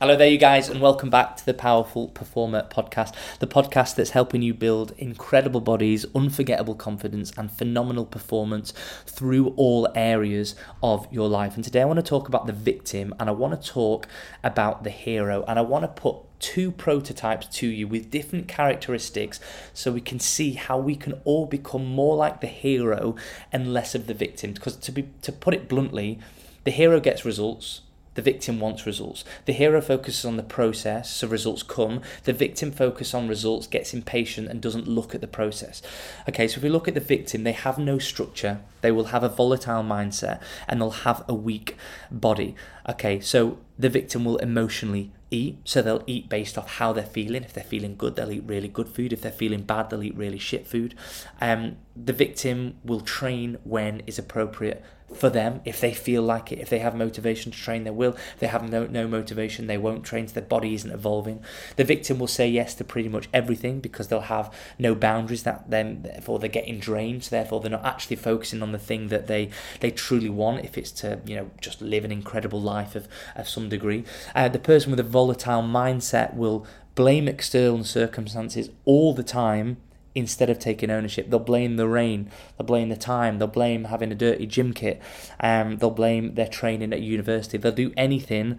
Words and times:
Hello 0.00 0.14
there, 0.14 0.28
you 0.28 0.38
guys, 0.38 0.68
and 0.68 0.80
welcome 0.80 1.10
back 1.10 1.36
to 1.38 1.44
the 1.44 1.52
Powerful 1.52 2.06
Performer 2.06 2.68
podcast, 2.70 3.12
the 3.40 3.48
podcast 3.48 3.96
that's 3.96 4.10
helping 4.10 4.42
you 4.42 4.54
build 4.54 4.92
incredible 4.96 5.60
bodies, 5.60 6.06
unforgettable 6.14 6.76
confidence, 6.76 7.32
and 7.36 7.50
phenomenal 7.50 8.06
performance 8.06 8.72
through 9.06 9.48
all 9.56 9.88
areas 9.96 10.54
of 10.84 11.12
your 11.12 11.28
life. 11.28 11.56
And 11.56 11.64
today 11.64 11.82
I 11.82 11.84
want 11.84 11.96
to 11.96 12.04
talk 12.04 12.28
about 12.28 12.46
the 12.46 12.52
victim 12.52 13.12
and 13.18 13.28
I 13.28 13.32
want 13.32 13.60
to 13.60 13.68
talk 13.68 14.06
about 14.44 14.84
the 14.84 14.90
hero, 14.90 15.44
and 15.48 15.58
I 15.58 15.62
want 15.62 15.82
to 15.82 15.88
put 15.88 16.18
two 16.38 16.70
prototypes 16.70 17.48
to 17.56 17.66
you 17.66 17.88
with 17.88 18.08
different 18.08 18.46
characteristics 18.46 19.40
so 19.74 19.90
we 19.90 20.00
can 20.00 20.20
see 20.20 20.52
how 20.52 20.78
we 20.78 20.94
can 20.94 21.14
all 21.24 21.44
become 21.44 21.84
more 21.84 22.14
like 22.14 22.40
the 22.40 22.46
hero 22.46 23.16
and 23.50 23.74
less 23.74 23.96
of 23.96 24.06
the 24.06 24.14
victim. 24.14 24.52
Because 24.52 24.76
to 24.76 24.92
be 24.92 25.08
to 25.22 25.32
put 25.32 25.54
it 25.54 25.68
bluntly, 25.68 26.20
the 26.62 26.70
hero 26.70 27.00
gets 27.00 27.24
results 27.24 27.80
the 28.18 28.22
victim 28.22 28.58
wants 28.58 28.84
results. 28.84 29.22
The 29.44 29.52
hero 29.52 29.80
focuses 29.80 30.24
on 30.24 30.36
the 30.36 30.42
process, 30.42 31.08
so 31.08 31.28
results 31.28 31.62
come. 31.62 32.00
The 32.24 32.32
victim 32.32 32.72
focuses 32.72 33.14
on 33.14 33.28
results, 33.28 33.68
gets 33.68 33.94
impatient, 33.94 34.48
and 34.48 34.60
doesn't 34.60 34.88
look 34.88 35.14
at 35.14 35.20
the 35.20 35.28
process. 35.28 35.82
Okay, 36.28 36.48
so 36.48 36.56
if 36.56 36.64
we 36.64 36.68
look 36.68 36.88
at 36.88 36.94
the 36.94 37.00
victim, 37.00 37.44
they 37.44 37.52
have 37.52 37.78
no 37.78 38.00
structure, 38.00 38.58
they 38.80 38.90
will 38.90 39.04
have 39.14 39.22
a 39.22 39.28
volatile 39.28 39.84
mindset, 39.84 40.40
and 40.66 40.80
they'll 40.80 40.90
have 40.90 41.24
a 41.28 41.32
weak 41.32 41.76
body. 42.10 42.56
Okay, 42.88 43.20
so 43.20 43.58
the 43.78 43.88
victim 43.88 44.24
will 44.24 44.38
emotionally 44.38 45.12
eat. 45.30 45.58
So 45.62 45.80
they'll 45.80 46.02
eat 46.08 46.28
based 46.28 46.58
off 46.58 46.78
how 46.78 46.92
they're 46.92 47.04
feeling. 47.04 47.44
If 47.44 47.52
they're 47.52 47.62
feeling 47.62 47.94
good, 47.94 48.16
they'll 48.16 48.32
eat 48.32 48.42
really 48.46 48.66
good 48.66 48.88
food. 48.88 49.12
If 49.12 49.20
they're 49.20 49.30
feeling 49.30 49.62
bad, 49.62 49.90
they'll 49.90 50.02
eat 50.02 50.16
really 50.16 50.40
shit 50.40 50.66
food. 50.66 50.96
Um, 51.40 51.76
the 51.94 52.12
victim 52.12 52.78
will 52.84 53.00
train 53.00 53.58
when 53.62 54.02
is 54.08 54.18
appropriate 54.18 54.84
for 55.14 55.30
them. 55.30 55.60
If 55.64 55.80
they 55.80 55.92
feel 55.92 56.22
like 56.22 56.52
it 56.52 56.58
if 56.58 56.68
they 56.68 56.78
have 56.80 56.94
motivation 56.94 57.52
to 57.52 57.58
train 57.58 57.84
they 57.84 57.90
will. 57.90 58.12
If 58.34 58.40
they 58.40 58.46
have 58.46 58.68
no, 58.68 58.86
no 58.86 59.08
motivation 59.08 59.66
they 59.66 59.78
won't 59.78 60.04
train 60.04 60.28
so 60.28 60.34
their 60.34 60.42
body 60.42 60.74
isn't 60.74 60.90
evolving. 60.90 61.42
The 61.76 61.84
victim 61.84 62.18
will 62.18 62.26
say 62.26 62.48
yes 62.48 62.74
to 62.74 62.84
pretty 62.84 63.08
much 63.08 63.28
everything 63.32 63.80
because 63.80 64.08
they'll 64.08 64.20
have 64.20 64.52
no 64.78 64.94
boundaries 64.94 65.42
that 65.44 65.70
then 65.70 66.02
therefore 66.02 66.38
they're 66.38 66.48
getting 66.48 66.78
drained 66.78 67.24
so 67.24 67.36
therefore 67.36 67.60
they're 67.60 67.70
not 67.70 67.84
actually 67.84 68.16
focusing 68.16 68.62
on 68.62 68.72
the 68.72 68.78
thing 68.78 69.08
that 69.08 69.26
they 69.26 69.50
they 69.80 69.90
truly 69.90 70.30
want 70.30 70.64
if 70.64 70.76
it's 70.76 70.92
to 70.92 71.20
you 71.24 71.36
know 71.36 71.50
just 71.60 71.80
live 71.80 72.04
an 72.04 72.12
incredible 72.12 72.60
life 72.60 72.94
of, 72.94 73.08
of 73.34 73.48
some 73.48 73.68
degree. 73.68 74.04
Uh, 74.34 74.48
the 74.48 74.58
person 74.58 74.90
with 74.90 75.00
a 75.00 75.04
volatile 75.04 75.62
mindset 75.62 76.34
will 76.34 76.66
blame 76.94 77.28
external 77.28 77.84
circumstances 77.84 78.70
all 78.84 79.14
the 79.14 79.22
time 79.22 79.76
instead 80.18 80.50
of 80.50 80.58
taking 80.58 80.90
ownership. 80.90 81.30
They'll 81.30 81.38
blame 81.38 81.76
the 81.76 81.88
rain, 81.88 82.30
they'll 82.56 82.66
blame 82.66 82.88
the 82.88 82.96
time, 82.96 83.38
they'll 83.38 83.48
blame 83.48 83.84
having 83.84 84.12
a 84.12 84.14
dirty 84.14 84.46
gym 84.46 84.72
kit, 84.72 85.00
um, 85.40 85.76
they'll 85.76 85.90
blame 85.90 86.34
their 86.34 86.48
training 86.48 86.92
at 86.92 87.00
university. 87.00 87.56
They'll 87.56 87.72
do 87.72 87.92
anything 87.96 88.58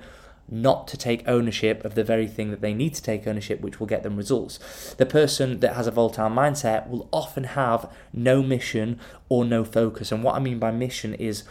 not 0.52 0.88
to 0.88 0.98
take 0.98 1.28
ownership 1.28 1.86
of 1.86 1.94
the 1.94 2.04
very 2.04 2.28
thing 2.28 2.50
that 2.50 2.62
they 2.62 2.74
need 2.74 2.96
to 2.96 3.04
take 3.04 3.28
ownership, 3.28 3.62
which 3.62 3.80
will 3.80 3.88
get 3.88 4.02
them 4.02 4.18
results. 4.18 4.58
The 4.96 5.06
person 5.06 5.60
that 5.60 5.76
has 5.76 5.86
a 5.86 5.92
volatile 5.92 6.30
mindset 6.30 6.90
will 6.90 7.08
often 7.12 7.44
have 7.44 7.92
no 8.12 8.42
mission 8.42 9.00
or 9.28 9.46
no 9.46 9.64
focus. 9.64 10.12
And 10.12 10.24
what 10.24 10.36
I 10.36 10.40
mean 10.40 10.58
by 10.58 10.72
mission 10.72 11.14
is 11.14 11.44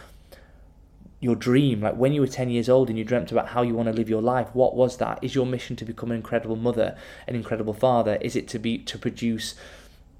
your 1.19 1.35
dream 1.35 1.81
like 1.81 1.95
when 1.95 2.13
you 2.13 2.21
were 2.21 2.27
10 2.27 2.49
years 2.49 2.69
old 2.69 2.89
and 2.89 2.97
you 2.97 3.03
dreamt 3.03 3.31
about 3.31 3.49
how 3.49 3.61
you 3.61 3.75
want 3.75 3.87
to 3.87 3.93
live 3.93 4.09
your 4.09 4.21
life 4.21 4.47
what 4.53 4.75
was 4.75 4.97
that 4.97 5.19
is 5.21 5.35
your 5.35 5.45
mission 5.45 5.75
to 5.75 5.83
become 5.83 6.11
an 6.11 6.17
incredible 6.17 6.55
mother 6.55 6.97
an 7.27 7.35
incredible 7.35 7.73
father 7.73 8.17
is 8.21 8.35
it 8.35 8.47
to 8.47 8.57
be 8.57 8.77
to 8.77 8.97
produce 8.97 9.55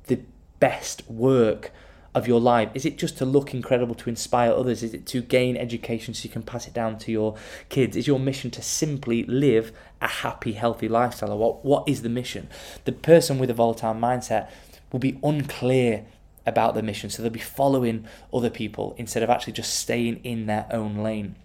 the 0.10 0.20
best 0.60 1.10
work 1.10 1.72
of 2.14 2.28
your 2.28 2.40
life? 2.40 2.70
Is 2.74 2.86
it 2.86 2.98
just 2.98 3.18
to 3.20 3.26
look 3.26 3.54
incredible 3.54 3.96
to 3.96 4.10
inspire 4.10 4.52
others? 4.52 4.84
Is 4.84 4.94
it 4.94 5.06
to 5.08 5.22
gain 5.22 5.56
education 5.56 6.14
so 6.14 6.24
you 6.24 6.30
can 6.30 6.44
pass 6.44 6.68
it 6.68 6.74
down 6.74 6.98
to 7.00 7.12
your 7.12 7.36
kids? 7.70 7.96
Is 7.96 8.08
your 8.08 8.20
mission 8.20 8.52
to 8.52 8.62
simply 8.62 9.24
live 9.24 9.72
a 10.02 10.08
happy, 10.08 10.54
healthy 10.54 10.88
lifestyle? 10.88 11.32
Or 11.32 11.38
what, 11.38 11.66
what 11.66 11.88
is 11.88 12.02
the 12.02 12.10
mission? 12.10 12.50
The 12.86 12.92
person 12.92 13.40
with 13.40 13.50
a 13.50 13.54
volatile 13.54 13.94
mindset 13.94 14.50
will 14.92 15.00
be 15.00 15.20
unclear 15.24 16.06
about 16.46 16.74
the 16.74 16.82
mission, 16.82 17.10
so 17.10 17.22
they'll 17.22 17.32
be 17.32 17.40
following 17.40 18.08
other 18.34 18.50
people 18.50 18.96
instead 18.98 19.22
of 19.22 19.30
actually 19.30 19.54
just 19.54 19.76
staying 19.76 20.20
in 20.24 20.48
their 20.48 20.66
own 20.72 20.98
lane. 20.98 21.36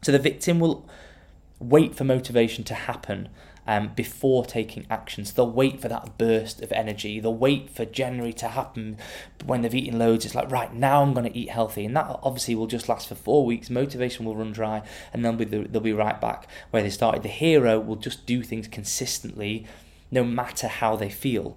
So 0.00 0.10
the 0.10 0.18
victim 0.18 0.58
will 0.58 0.88
wait 1.58 1.94
for 1.94 2.04
motivation 2.04 2.64
to 2.64 2.74
happen 2.74 3.28
um, 3.66 3.92
before 3.94 4.44
taking 4.44 4.86
actions. 4.90 5.32
They'll 5.32 5.50
wait 5.50 5.80
for 5.80 5.88
that 5.88 6.18
burst 6.18 6.60
of 6.62 6.72
energy. 6.72 7.20
They'll 7.20 7.34
wait 7.34 7.70
for 7.70 7.84
January 7.84 8.32
to 8.34 8.48
happen 8.48 8.96
when 9.44 9.62
they've 9.62 9.74
eaten 9.74 9.98
loads. 9.98 10.24
It's 10.24 10.34
like, 10.34 10.50
right, 10.50 10.74
now 10.74 11.02
I'm 11.02 11.14
going 11.14 11.30
to 11.30 11.38
eat 11.38 11.50
healthy. 11.50 11.84
And 11.84 11.96
that 11.96 12.18
obviously 12.22 12.54
will 12.54 12.66
just 12.66 12.88
last 12.88 13.08
for 13.08 13.14
four 13.14 13.44
weeks. 13.44 13.70
Motivation 13.70 14.24
will 14.24 14.36
run 14.36 14.52
dry 14.52 14.82
and 15.12 15.24
then 15.24 15.36
they'll 15.36 15.64
they'll 15.64 15.80
be 15.80 15.92
right 15.92 16.20
back 16.20 16.48
where 16.70 16.82
they 16.82 16.90
started. 16.90 17.22
The 17.22 17.28
hero 17.28 17.78
will 17.78 17.96
just 17.96 18.26
do 18.26 18.42
things 18.42 18.68
consistently 18.68 19.66
no 20.10 20.22
matter 20.22 20.68
how 20.68 20.94
they 20.96 21.08
feel. 21.08 21.56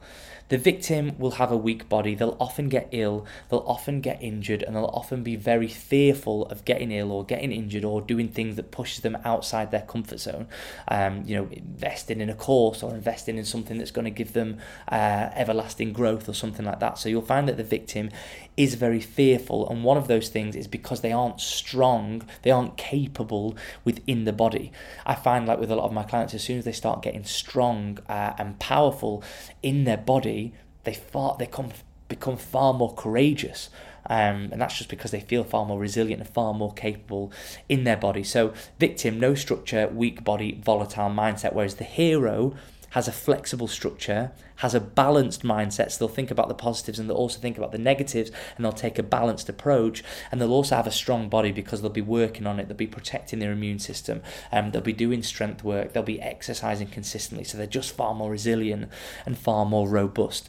The 0.50 0.58
victim 0.58 1.18
will 1.18 1.32
have 1.32 1.52
a 1.52 1.58
weak 1.58 1.90
body, 1.90 2.14
they'll 2.14 2.38
often 2.40 2.70
get 2.70 2.90
ill, 2.92 3.26
they'll 3.50 3.66
often 3.66 4.02
get 4.02 4.22
injured, 4.22 4.62
and 4.62 4.76
they'll 4.76 4.86
often 4.86 5.24
be 5.24 5.36
very 5.36 5.68
fearful 5.68 6.46
of 6.48 6.66
getting 6.66 6.92
ill 6.92 7.12
or 7.12 7.26
getting 7.26 7.52
injured 7.52 7.84
or 7.84 8.02
doing 8.02 8.28
things 8.28 8.56
that 8.56 8.72
pushes 8.72 9.00
them 9.02 9.18
outside 9.26 9.72
their 9.72 9.82
comfort 9.82 10.20
zone. 10.20 10.48
Um, 10.88 11.24
you 11.26 11.36
know, 11.36 11.50
investing 11.52 12.22
in 12.22 12.30
a 12.30 12.36
course 12.36 12.84
or 12.84 12.94
investing 12.94 13.38
in 13.38 13.46
something 13.46 13.78
that's 13.80 13.92
going 13.92 14.06
to 14.06 14.12
give 14.12 14.34
them 14.34 14.60
uh, 14.92 15.30
everlasting 15.34 15.94
growth 15.94 16.30
or 16.30 16.34
something 16.34 16.66
like 16.66 16.80
that. 16.80 17.00
So 17.00 17.10
you'll 17.10 17.22
find 17.22 17.48
that 17.50 17.58
the 17.58 17.64
victim 17.64 18.12
is 18.56 18.76
very 18.76 19.02
fearful, 19.02 19.68
and 19.70 19.84
one 19.84 19.98
of 19.98 20.08
those 20.08 20.30
things 20.30 20.56
is 20.56 20.68
because 20.68 21.02
they 21.02 21.12
aren't 21.12 21.42
strong, 21.42 22.22
they 22.44 22.52
aren't 22.52 22.78
capable 22.78 23.56
within 23.84 24.26
the 24.26 24.34
body. 24.34 24.72
I 25.06 25.16
find 25.16 25.48
like 25.48 25.60
with 25.60 25.72
a 25.72 25.76
lot 25.76 25.86
of 25.86 25.94
my 25.94 26.04
clients, 26.04 26.34
as 26.34 26.44
soon 26.44 26.60
as 26.60 26.66
they 26.66 26.72
start 26.72 27.02
getting 27.02 27.24
strong 27.24 27.98
uh, 28.08 28.34
and 28.38 28.60
powerful 28.60 29.24
in 29.62 29.84
their 29.86 29.98
body, 29.98 30.35
they 30.84 30.94
far 30.94 31.36
they 31.38 31.48
come 31.48 31.70
become 32.08 32.38
far 32.38 32.74
more 32.74 32.94
courageous. 32.94 33.70
Um, 34.08 34.50
and 34.52 34.62
that's 34.62 34.78
just 34.78 34.90
because 34.90 35.10
they 35.10 35.20
feel 35.20 35.44
far 35.44 35.66
more 35.66 35.80
resilient 35.80 36.22
and 36.22 36.30
far 36.30 36.54
more 36.54 36.72
capable 36.74 37.32
in 37.68 37.86
their 37.86 37.98
body. 37.98 38.24
So, 38.24 38.54
victim, 38.80 39.20
no 39.20 39.34
structure, 39.34 39.88
weak 39.88 40.24
body, 40.24 40.62
volatile 40.64 41.10
mindset. 41.10 41.54
Whereas 41.54 41.76
the 41.76 41.86
hero 41.86 42.54
has 42.96 43.10
a 43.10 43.12
flexible 43.12 43.68
structure, 43.68 44.32
has 44.58 44.74
a 44.74 44.80
balanced 44.80 45.44
mindset, 45.44 45.92
so 45.92 46.00
they'll 46.00 46.16
think 46.16 46.32
about 46.32 46.48
the 46.48 46.54
positives 46.54 46.98
and 46.98 47.10
they'll 47.10 47.18
also 47.18 47.42
think 47.42 47.58
about 47.58 47.74
the 47.74 47.78
negatives 47.78 48.32
and 48.56 48.64
they'll 48.64 48.72
take 48.72 48.98
a 48.98 49.04
balanced 49.04 49.50
approach. 49.50 50.02
And 50.32 50.40
they'll 50.40 50.54
also 50.54 50.78
have 50.78 50.88
a 50.88 50.92
strong 50.92 51.28
body 51.28 51.52
because 51.52 51.82
they'll 51.82 51.92
be 51.92 52.00
working 52.00 52.48
on 52.48 52.58
it, 52.58 52.70
they'll 52.70 52.78
be 52.78 52.88
protecting 52.88 53.40
their 53.40 53.52
immune 53.52 53.80
system, 53.80 54.22
um, 54.50 54.72
they'll 54.72 54.82
be 54.82 54.94
doing 54.94 55.24
strength 55.24 55.62
work, 55.62 55.92
they'll 55.92 56.04
be 56.04 56.22
exercising 56.22 56.88
consistently. 56.88 57.44
So 57.44 57.58
they're 57.58 57.68
just 57.68 57.92
far 57.94 58.16
more 58.16 58.32
resilient 58.32 58.90
and 59.26 59.38
far 59.38 59.66
more 59.66 59.90
robust. 59.90 60.48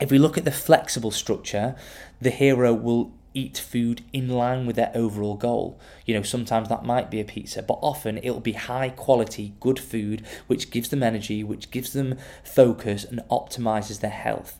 If 0.00 0.10
we 0.10 0.18
look 0.18 0.38
at 0.38 0.46
the 0.46 0.52
flexible 0.52 1.10
structure, 1.10 1.76
the 2.18 2.30
hero 2.30 2.72
will 2.72 3.12
eat 3.34 3.58
food 3.58 4.02
in 4.12 4.28
line 4.28 4.66
with 4.66 4.76
their 4.76 4.92
overall 4.94 5.34
goal. 5.34 5.78
You 6.06 6.14
know, 6.14 6.22
sometimes 6.22 6.68
that 6.68 6.84
might 6.84 7.10
be 7.10 7.20
a 7.20 7.24
pizza, 7.24 7.62
but 7.62 7.78
often 7.82 8.18
it'll 8.18 8.40
be 8.40 8.52
high 8.52 8.90
quality, 8.90 9.54
good 9.60 9.78
food, 9.78 10.24
which 10.46 10.70
gives 10.70 10.88
them 10.88 11.02
energy, 11.02 11.42
which 11.42 11.70
gives 11.70 11.92
them 11.92 12.18
focus 12.44 13.04
and 13.04 13.20
optimizes 13.30 14.00
their 14.00 14.10
health. 14.10 14.58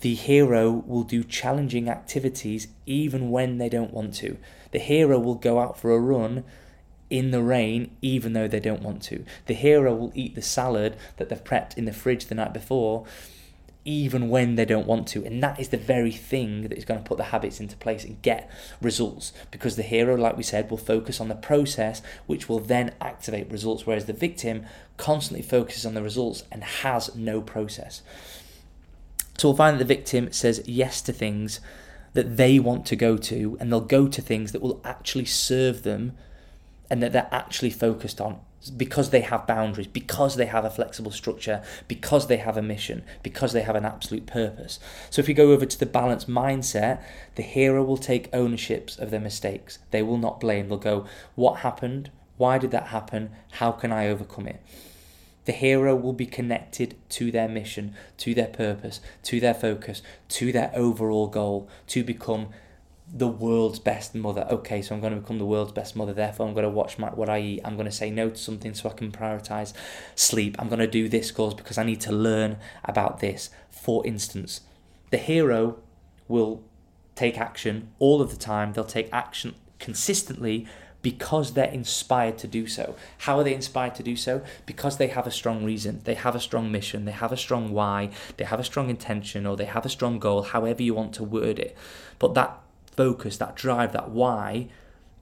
The 0.00 0.14
hero 0.14 0.70
will 0.70 1.04
do 1.04 1.24
challenging 1.24 1.88
activities 1.88 2.68
even 2.84 3.30
when 3.30 3.58
they 3.58 3.68
don't 3.68 3.94
want 3.94 4.14
to. 4.16 4.36
The 4.72 4.78
hero 4.78 5.18
will 5.18 5.34
go 5.34 5.58
out 5.58 5.78
for 5.78 5.92
a 5.92 5.98
run 5.98 6.44
in 7.08 7.30
the 7.30 7.42
rain 7.42 7.96
even 8.02 8.32
though 8.32 8.48
they 8.48 8.60
don't 8.60 8.82
want 8.82 9.02
to. 9.04 9.24
The 9.46 9.54
hero 9.54 9.94
will 9.94 10.12
eat 10.14 10.34
the 10.34 10.42
salad 10.42 10.96
that 11.16 11.28
they've 11.28 11.42
prepped 11.42 11.78
in 11.78 11.86
the 11.86 11.92
fridge 11.92 12.26
the 12.26 12.34
night 12.34 12.52
before 12.52 13.06
even 13.86 14.28
when 14.28 14.56
they 14.56 14.64
don't 14.64 14.86
want 14.86 15.06
to. 15.06 15.24
And 15.24 15.42
that 15.42 15.60
is 15.60 15.68
the 15.68 15.76
very 15.76 16.10
thing 16.10 16.62
that 16.62 16.72
is 16.72 16.84
going 16.84 17.00
to 17.00 17.08
put 17.08 17.16
the 17.16 17.24
habits 17.24 17.60
into 17.60 17.76
place 17.76 18.04
and 18.04 18.20
get 18.20 18.50
results. 18.82 19.32
Because 19.52 19.76
the 19.76 19.82
hero, 19.82 20.16
like 20.16 20.36
we 20.36 20.42
said, 20.42 20.68
will 20.68 20.76
focus 20.76 21.20
on 21.20 21.28
the 21.28 21.36
process, 21.36 22.02
which 22.26 22.48
will 22.48 22.58
then 22.58 22.92
activate 23.00 23.50
results, 23.50 23.86
whereas 23.86 24.06
the 24.06 24.12
victim 24.12 24.66
constantly 24.96 25.46
focuses 25.46 25.86
on 25.86 25.94
the 25.94 26.02
results 26.02 26.42
and 26.50 26.64
has 26.64 27.14
no 27.14 27.40
process. 27.40 28.02
So 29.38 29.48
we'll 29.48 29.56
find 29.56 29.76
that 29.76 29.86
the 29.86 29.94
victim 29.94 30.32
says 30.32 30.62
yes 30.66 31.00
to 31.02 31.12
things 31.12 31.60
that 32.14 32.36
they 32.36 32.58
want 32.58 32.86
to 32.86 32.96
go 32.96 33.16
to, 33.16 33.56
and 33.60 33.70
they'll 33.70 33.80
go 33.80 34.08
to 34.08 34.20
things 34.20 34.50
that 34.52 34.62
will 34.62 34.80
actually 34.84 35.26
serve 35.26 35.84
them 35.84 36.16
and 36.90 37.02
that 37.02 37.12
they're 37.12 37.28
actually 37.30 37.70
focused 37.70 38.20
on 38.20 38.40
because 38.76 39.10
they 39.10 39.20
have 39.20 39.46
boundaries, 39.46 39.86
because 39.86 40.36
they 40.36 40.46
have 40.46 40.64
a 40.64 40.70
flexible 40.70 41.10
structure, 41.10 41.62
because 41.88 42.26
they 42.26 42.38
have 42.38 42.56
a 42.56 42.62
mission, 42.62 43.04
because 43.22 43.52
they 43.52 43.62
have 43.62 43.76
an 43.76 43.84
absolute 43.84 44.26
purpose. 44.26 44.80
So 45.10 45.20
if 45.20 45.28
we 45.28 45.34
go 45.34 45.52
over 45.52 45.66
to 45.66 45.78
the 45.78 45.86
balanced 45.86 46.28
mindset, 46.28 47.02
the 47.36 47.42
hero 47.42 47.84
will 47.84 47.96
take 47.96 48.28
ownerships 48.32 48.98
of 48.98 49.10
their 49.10 49.20
mistakes. 49.20 49.78
They 49.90 50.02
will 50.02 50.18
not 50.18 50.40
blame. 50.40 50.68
They'll 50.68 50.78
go, 50.78 51.06
What 51.34 51.60
happened? 51.60 52.10
Why 52.36 52.58
did 52.58 52.70
that 52.72 52.88
happen? 52.88 53.30
How 53.52 53.72
can 53.72 53.92
I 53.92 54.08
overcome 54.08 54.46
it? 54.46 54.62
The 55.46 55.52
hero 55.52 55.94
will 55.94 56.12
be 56.12 56.26
connected 56.26 56.96
to 57.10 57.30
their 57.30 57.48
mission, 57.48 57.94
to 58.18 58.34
their 58.34 58.48
purpose, 58.48 59.00
to 59.22 59.38
their 59.38 59.54
focus, 59.54 60.02
to 60.30 60.50
their 60.50 60.72
overall 60.74 61.28
goal, 61.28 61.68
to 61.88 62.02
become 62.02 62.48
the 63.12 63.28
world's 63.28 63.78
best 63.78 64.14
mother. 64.14 64.46
Okay, 64.50 64.82
so 64.82 64.94
I'm 64.94 65.00
going 65.00 65.14
to 65.14 65.20
become 65.20 65.38
the 65.38 65.46
world's 65.46 65.72
best 65.72 65.94
mother. 65.94 66.12
Therefore, 66.12 66.46
I'm 66.46 66.54
going 66.54 66.64
to 66.64 66.70
watch 66.70 66.98
my, 66.98 67.08
what 67.08 67.28
I 67.28 67.40
eat. 67.40 67.60
I'm 67.64 67.74
going 67.74 67.86
to 67.86 67.92
say 67.92 68.10
no 68.10 68.30
to 68.30 68.36
something 68.36 68.74
so 68.74 68.90
I 68.90 68.92
can 68.92 69.12
prioritize 69.12 69.72
sleep. 70.14 70.56
I'm 70.58 70.68
going 70.68 70.80
to 70.80 70.86
do 70.86 71.08
this 71.08 71.30
course 71.30 71.54
because 71.54 71.78
I 71.78 71.84
need 71.84 72.00
to 72.02 72.12
learn 72.12 72.56
about 72.84 73.20
this. 73.20 73.50
For 73.70 74.04
instance, 74.06 74.62
the 75.10 75.18
hero 75.18 75.78
will 76.26 76.64
take 77.14 77.38
action 77.38 77.88
all 77.98 78.20
of 78.20 78.30
the 78.30 78.36
time. 78.36 78.72
They'll 78.72 78.84
take 78.84 79.08
action 79.12 79.54
consistently 79.78 80.66
because 81.02 81.52
they're 81.52 81.66
inspired 81.66 82.36
to 82.38 82.48
do 82.48 82.66
so. 82.66 82.96
How 83.18 83.38
are 83.38 83.44
they 83.44 83.54
inspired 83.54 83.94
to 83.94 84.02
do 84.02 84.16
so? 84.16 84.42
Because 84.66 84.96
they 84.96 85.06
have 85.06 85.24
a 85.24 85.30
strong 85.30 85.64
reason, 85.64 86.00
they 86.02 86.14
have 86.14 86.34
a 86.34 86.40
strong 86.40 86.72
mission, 86.72 87.04
they 87.04 87.12
have 87.12 87.30
a 87.30 87.36
strong 87.36 87.70
why, 87.70 88.10
they 88.38 88.44
have 88.44 88.58
a 88.58 88.64
strong 88.64 88.90
intention, 88.90 89.46
or 89.46 89.56
they 89.56 89.66
have 89.66 89.86
a 89.86 89.88
strong 89.88 90.18
goal, 90.18 90.42
however 90.42 90.82
you 90.82 90.94
want 90.94 91.12
to 91.12 91.22
word 91.22 91.60
it. 91.60 91.76
But 92.18 92.34
that 92.34 92.58
focus, 92.96 93.36
that 93.36 93.56
drive, 93.56 93.92
that 93.92 94.10
why 94.10 94.68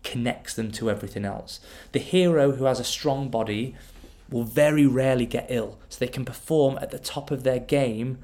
connects 0.03 0.55
them 0.55 0.71
to 0.73 0.91
everything 0.91 1.25
else. 1.25 1.61
The 1.93 1.99
hero 1.99 2.53
who 2.53 2.65
has 2.65 2.79
a 2.79 2.85
strong 2.85 3.29
body 3.29 3.75
will 4.31 4.45
very 4.45 4.87
rarely 4.87 5.27
get 5.27 5.47
ill, 5.49 5.79
so 5.89 5.99
they 5.99 6.11
can 6.11 6.25
perform 6.25 6.79
at 6.81 6.91
the 6.91 6.99
top 6.99 7.31
of 7.31 7.43
their 7.43 7.59
game 7.59 8.19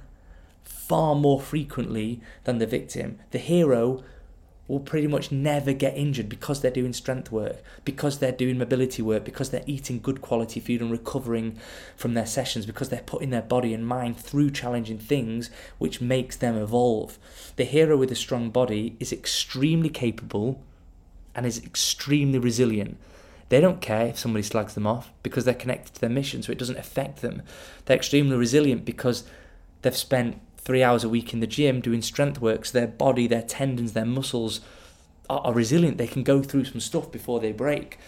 far 0.65 1.15
more 1.15 1.41
frequently 1.41 2.21
than 2.45 2.59
the 2.59 2.67
victim. 2.67 3.19
The 3.31 3.39
hero 3.39 4.03
will 4.71 4.81
pretty 4.81 5.09
much 5.09 5.33
never 5.33 5.73
get 5.73 5.97
injured 5.97 6.29
because 6.29 6.61
they're 6.61 6.71
doing 6.71 6.93
strength 6.93 7.33
work, 7.33 7.61
because 7.85 8.19
they're 8.19 8.31
doing 8.31 8.57
mobility 8.57 9.03
work, 9.03 9.25
because 9.25 9.51
they're 9.51 9.65
eating 9.67 9.99
good 9.99 10.21
quality 10.23 10.61
food 10.61 10.81
and 10.81 10.93
recovering 10.93 11.59
from 11.97 12.15
their 12.15 12.25
sessions, 12.25 12.67
because 12.67 12.89
they're 12.89 13.01
putting 13.01 13.31
their 13.31 13.43
body 13.43 13.75
and 13.75 13.85
mind 13.85 14.17
through 14.17 14.49
challenging 14.51 14.99
things, 14.99 15.51
which 15.79 16.01
makes 16.01 16.37
them 16.37 16.57
evolve. 16.57 17.19
The 17.57 17.65
hero 17.65 17.97
with 17.97 18.13
a 18.13 18.15
strong 18.15 18.51
body 18.51 18.97
is 19.01 19.13
extremely 19.13 19.89
capable 19.89 20.63
and 21.35 21.45
is 21.45 21.63
extremely 21.65 22.39
resilient. 22.39 22.97
They 23.49 23.61
don't 23.61 23.81
care 23.81 24.07
if 24.07 24.21
somebody 24.21 24.45
slags 24.45 24.75
them 24.75 24.87
off 24.87 25.11
because 25.25 25.45
they're 25.45 25.55
connected 25.55 25.95
to 25.95 26.01
their 26.01 26.11
mission, 26.11 26.45
so 26.45 26.53
it 26.53 26.59
doesn't 26.59 26.79
affect 26.79 27.23
them. 27.23 27.43
They're 27.87 27.97
extremely 27.97 28.37
resilient 28.37 28.85
because 28.85 29.25
they've 29.83 29.97
spent 29.97 30.41
three 30.63 30.83
hours 30.83 31.05
a 31.05 31.09
week 31.09 31.33
in 31.33 31.41
the 31.41 31.47
gym 31.47 31.81
doing 31.81 32.03
strength 32.03 32.41
work, 32.41 32.65
so 32.65 32.79
their 32.79 32.87
body, 32.87 33.27
their 33.27 33.43
tendons, 33.43 33.93
their 33.93 34.05
muscles 34.05 34.61
are, 35.29 35.41
are 35.41 35.53
resilient. 35.53 35.99
They 35.99 36.07
can 36.07 36.23
go 36.23 36.43
through 36.43 36.67
some 36.67 36.81
stuff 36.81 37.11
before 37.11 37.41
they 37.41 37.53
break. 37.53 37.99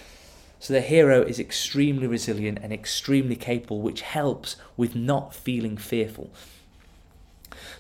So 0.59 0.73
the 0.73 0.81
hero 0.81 1.23
is 1.23 1.41
extremely 1.41 2.07
resilient 2.07 2.61
and 2.63 2.73
extremely 2.73 3.35
capable, 3.35 3.81
which 3.81 4.03
helps 4.03 4.57
with 4.77 4.95
not 4.95 5.35
feeling 5.35 5.77
fearful. 5.77 6.31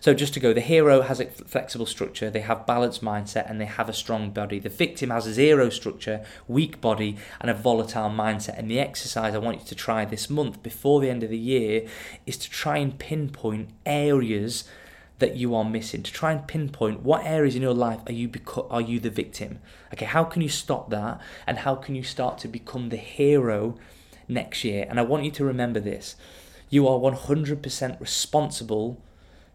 So 0.00 0.14
just 0.14 0.34
to 0.34 0.40
go, 0.40 0.52
the 0.52 0.60
hero 0.60 1.02
has 1.02 1.20
a 1.20 1.26
flexible 1.26 1.86
structure, 1.86 2.30
they 2.30 2.40
have 2.40 2.66
balanced 2.66 3.02
mindset, 3.02 3.48
and 3.50 3.60
they 3.60 3.66
have 3.66 3.88
a 3.88 3.92
strong 3.92 4.30
body. 4.30 4.58
The 4.58 4.68
victim 4.68 5.10
has 5.10 5.26
a 5.26 5.32
zero 5.32 5.68
structure, 5.70 6.24
weak 6.48 6.80
body, 6.80 7.16
and 7.40 7.50
a 7.50 7.54
volatile 7.54 8.10
mindset. 8.10 8.58
And 8.58 8.70
the 8.70 8.80
exercise 8.80 9.34
I 9.34 9.38
want 9.38 9.60
you 9.60 9.66
to 9.66 9.74
try 9.74 10.04
this 10.04 10.28
month 10.30 10.62
before 10.62 11.00
the 11.00 11.10
end 11.10 11.22
of 11.22 11.30
the 11.30 11.38
year 11.38 11.86
is 12.26 12.36
to 12.38 12.50
try 12.50 12.78
and 12.78 12.98
pinpoint 12.98 13.70
areas 13.86 14.64
that 15.22 15.36
you 15.36 15.54
are 15.54 15.64
missing. 15.64 16.02
To 16.02 16.12
try 16.12 16.32
and 16.32 16.48
pinpoint 16.48 17.02
what 17.02 17.24
areas 17.24 17.54
in 17.54 17.62
your 17.62 17.74
life 17.74 18.00
are 18.06 18.12
you 18.12 18.28
beco- 18.28 18.66
are 18.70 18.80
you 18.80 18.98
the 18.98 19.08
victim? 19.08 19.60
Okay 19.94 20.04
how 20.04 20.24
can 20.24 20.42
you 20.42 20.48
stop 20.48 20.90
that? 20.90 21.20
And 21.46 21.58
how 21.58 21.76
can 21.76 21.94
you 21.94 22.02
start 22.02 22.38
to 22.38 22.48
become 22.48 22.88
the 22.88 22.96
hero 22.96 23.78
next 24.26 24.64
year? 24.64 24.84
And 24.88 24.98
i 24.98 25.02
want 25.02 25.24
you 25.24 25.30
to 25.30 25.44
remember 25.44 25.78
this. 25.78 26.16
You 26.70 26.88
are 26.88 26.98
100% 26.98 28.00
responsible 28.00 29.00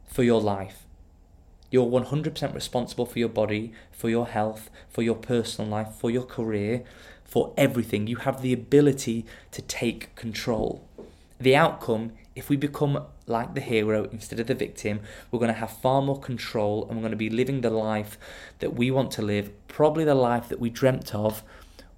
for 0.08 0.24
your 0.24 0.42
life. 0.42 0.86
You're 1.70 1.86
100% 1.86 2.56
responsible 2.56 3.06
for 3.06 3.20
your 3.20 3.30
body, 3.30 3.74
for 3.92 4.10
your 4.10 4.28
health, 4.28 4.70
for 4.90 5.02
your 5.02 5.16
personal 5.16 5.70
life, 5.70 5.90
for 5.94 6.10
your 6.10 6.24
career, 6.24 6.84
for 7.26 7.54
everything. 7.58 8.08
You 8.08 8.16
have 8.18 8.42
the 8.42 8.54
ability 8.54 9.26
to 9.52 9.62
take 9.62 10.16
control. 10.16 10.88
The 11.40 11.56
outcome, 11.56 12.14
if 12.36 12.50
we 12.50 12.56
become 12.56 13.04
like 13.28 13.54
the 13.54 13.62
hero 13.62 14.06
instead 14.14 14.40
of 14.40 14.48
the 14.48 14.56
victim, 14.56 15.02
we're 15.30 15.40
going 15.40 15.54
to 15.54 15.60
have 15.60 15.72
far 15.72 16.02
more 16.02 16.20
control 16.20 16.88
and 16.88 16.96
we're 16.96 17.02
going 17.02 17.12
to 17.12 17.18
be 17.18 17.30
living 17.30 17.62
the 17.62 17.70
life 17.70 18.18
that 18.60 18.74
we 18.74 18.90
want 18.90 19.12
to 19.12 19.22
live, 19.22 19.52
probably 19.68 20.06
the 20.06 20.16
life 20.16 20.48
that 20.48 20.60
we 20.60 20.70
dreamt 20.70 21.14
of 21.14 21.44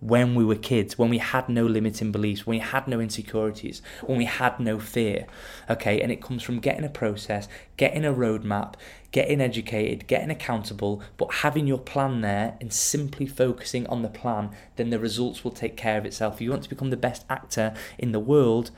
when 0.01 0.33
we 0.33 0.45
were 0.45 0.55
kids, 0.55 0.97
when 0.97 1.09
we 1.09 1.17
had 1.17 1.49
no 1.49 1.65
limiting 1.65 2.11
beliefs, 2.11 2.47
when 2.47 2.57
we 2.57 2.63
had 2.63 2.87
no 2.87 2.99
insecurities, 2.99 3.81
when 4.05 4.17
we 4.17 4.25
had 4.25 4.59
no 4.59 4.79
fear. 4.79 5.25
Okay, 5.69 5.99
and 5.99 6.11
it 6.11 6.21
comes 6.21 6.41
from 6.41 6.59
getting 6.59 6.85
a 6.85 6.89
process, 6.89 7.49
getting 7.75 8.05
a 8.05 8.13
roadmap, 8.13 8.75
getting 9.11 9.41
educated, 9.41 10.07
getting 10.07 10.29
accountable, 10.29 11.01
but 11.17 11.33
having 11.35 11.67
your 11.67 11.77
plan 11.77 12.21
there 12.21 12.55
and 12.61 12.71
simply 12.71 13.25
focusing 13.25 13.85
on 13.87 14.01
the 14.01 14.09
plan, 14.09 14.51
then 14.77 14.89
the 14.89 14.99
results 14.99 15.43
will 15.43 15.51
take 15.51 15.75
care 15.75 15.97
of 15.97 16.05
itself. 16.05 16.35
If 16.35 16.41
you 16.41 16.51
want 16.51 16.63
to 16.63 16.69
become 16.69 16.91
the 16.91 16.97
best 16.97 17.25
actor 17.29 17.73
in 17.97 18.13
the 18.13 18.19
world, 18.19 18.71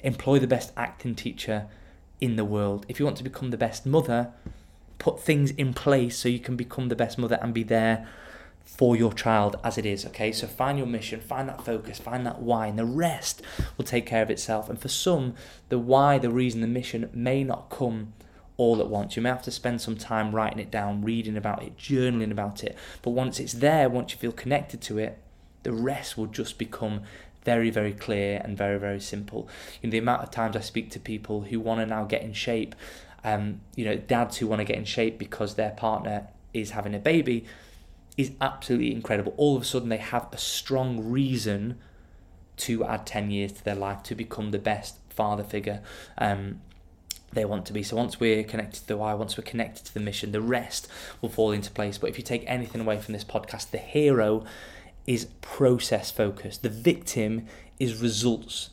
employ 0.00 0.38
the 0.38 0.46
best 0.46 0.72
acting 0.76 1.14
teacher 1.14 1.66
in 2.20 2.36
the 2.36 2.44
world. 2.44 2.84
If 2.88 2.98
you 2.98 3.06
want 3.06 3.16
to 3.18 3.24
become 3.24 3.50
the 3.50 3.56
best 3.56 3.86
mother, 3.86 4.32
put 4.98 5.20
things 5.20 5.52
in 5.52 5.72
place 5.72 6.18
so 6.18 6.28
you 6.28 6.40
can 6.40 6.56
become 6.56 6.88
the 6.88 6.96
best 6.96 7.16
mother 7.16 7.38
and 7.40 7.54
be 7.54 7.62
there 7.62 8.06
for 8.66 8.96
your 8.96 9.12
child 9.12 9.56
as 9.64 9.78
it 9.78 9.86
is. 9.86 10.04
Okay, 10.04 10.32
so 10.32 10.46
find 10.46 10.76
your 10.76 10.86
mission, 10.86 11.20
find 11.20 11.48
that 11.48 11.64
focus, 11.64 11.98
find 11.98 12.26
that 12.26 12.42
why, 12.42 12.66
and 12.66 12.78
the 12.78 12.84
rest 12.84 13.40
will 13.76 13.84
take 13.84 14.04
care 14.04 14.22
of 14.22 14.30
itself. 14.30 14.68
And 14.68 14.78
for 14.78 14.88
some, 14.88 15.34
the 15.70 15.78
why, 15.78 16.18
the 16.18 16.30
reason, 16.30 16.60
the 16.60 16.66
mission 16.66 17.08
may 17.14 17.42
not 17.42 17.70
come 17.70 18.12
all 18.56 18.80
at 18.80 18.88
once. 18.88 19.16
You 19.16 19.22
may 19.22 19.28
have 19.28 19.42
to 19.42 19.50
spend 19.50 19.80
some 19.80 19.96
time 19.96 20.34
writing 20.34 20.58
it 20.58 20.70
down, 20.70 21.02
reading 21.02 21.36
about 21.36 21.62
it, 21.62 21.78
journaling 21.78 22.30
about 22.32 22.64
it. 22.64 22.76
But 23.02 23.10
once 23.10 23.38
it's 23.38 23.54
there, 23.54 23.88
once 23.88 24.12
you 24.12 24.18
feel 24.18 24.32
connected 24.32 24.80
to 24.82 24.98
it, 24.98 25.18
the 25.62 25.72
rest 25.72 26.18
will 26.18 26.26
just 26.26 26.58
become 26.58 27.02
very, 27.44 27.70
very 27.70 27.92
clear 27.92 28.40
and 28.44 28.56
very, 28.58 28.78
very 28.78 29.00
simple. 29.00 29.48
You 29.80 29.88
know, 29.88 29.92
the 29.92 29.98
amount 29.98 30.22
of 30.22 30.30
times 30.30 30.56
I 30.56 30.60
speak 30.60 30.90
to 30.90 31.00
people 31.00 31.42
who 31.42 31.60
want 31.60 31.80
to 31.80 31.86
now 31.86 32.04
get 32.04 32.22
in 32.22 32.32
shape, 32.32 32.74
um, 33.22 33.60
you 33.76 33.84
know, 33.84 33.96
dads 33.96 34.38
who 34.38 34.48
want 34.48 34.60
to 34.60 34.64
get 34.64 34.76
in 34.76 34.84
shape 34.84 35.18
because 35.18 35.54
their 35.54 35.70
partner 35.70 36.28
is 36.52 36.70
having 36.70 36.94
a 36.94 36.98
baby, 36.98 37.46
is 38.16 38.32
absolutely 38.40 38.92
incredible. 38.92 39.34
All 39.36 39.56
of 39.56 39.62
a 39.62 39.64
sudden, 39.64 39.88
they 39.88 39.96
have 39.96 40.28
a 40.32 40.38
strong 40.38 41.10
reason 41.10 41.78
to 42.58 42.84
add 42.84 43.06
10 43.06 43.30
years 43.30 43.52
to 43.52 43.64
their 43.64 43.74
life 43.74 44.02
to 44.04 44.14
become 44.14 44.50
the 44.50 44.58
best 44.58 44.96
father 45.10 45.42
figure 45.42 45.82
um, 46.18 46.60
they 47.32 47.44
want 47.44 47.66
to 47.66 47.72
be. 47.72 47.82
So 47.82 47.96
once 47.96 48.18
we're 48.18 48.44
connected 48.44 48.80
to 48.80 48.88
the 48.88 48.96
why, 48.96 49.14
once 49.14 49.36
we're 49.36 49.44
connected 49.44 49.84
to 49.86 49.94
the 49.94 50.00
mission, 50.00 50.32
the 50.32 50.40
rest 50.40 50.88
will 51.20 51.28
fall 51.28 51.52
into 51.52 51.70
place. 51.70 51.98
But 51.98 52.10
if 52.10 52.18
you 52.18 52.24
take 52.24 52.44
anything 52.46 52.80
away 52.80 52.98
from 52.98 53.12
this 53.12 53.24
podcast, 53.24 53.70
the 53.70 53.78
hero 53.78 54.44
is 55.06 55.26
process 55.40 56.10
focused, 56.10 56.62
the 56.62 56.68
victim 56.68 57.46
is 57.78 58.00
results 58.00 58.70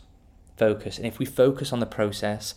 focused. 0.58 0.98
And 0.98 1.06
if 1.06 1.20
we 1.20 1.26
focus 1.26 1.74
on 1.74 1.80
the 1.80 1.86
process, 1.86 2.56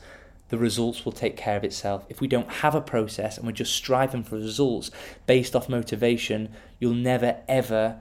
the 0.49 0.59
results 0.59 1.05
will 1.05 1.13
take 1.13 1.37
care 1.37 1.57
of 1.57 1.65
itself. 1.65 2.05
If 2.09 2.21
we 2.21 2.29
don't 2.29 2.51
have 2.51 2.75
a 2.75 2.81
process 2.81 3.37
and 3.37 3.47
we're 3.47 3.53
just 3.53 3.75
striving 3.75 4.23
for 4.23 4.37
results 4.37 4.91
based 5.27 5.57
off 5.57 5.69
motivation, 5.69 6.51
you'll 6.79 6.95
never 6.95 7.39
ever 7.49 8.01